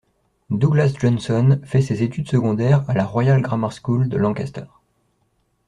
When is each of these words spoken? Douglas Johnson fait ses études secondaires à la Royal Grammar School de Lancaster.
Douglas 0.49 0.93
Johnson 0.99 1.59
fait 1.63 1.83
ses 1.83 2.01
études 2.01 2.27
secondaires 2.27 2.83
à 2.89 2.95
la 2.95 3.05
Royal 3.05 3.39
Grammar 3.39 3.71
School 3.71 4.09
de 4.09 4.17
Lancaster. 4.17 4.65